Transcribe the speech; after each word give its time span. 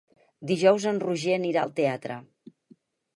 Dijous 0.51 0.87
en 0.91 1.01
Roger 1.03 1.35
anirà 1.37 1.65
al 1.67 1.73
teatre. 1.81 2.17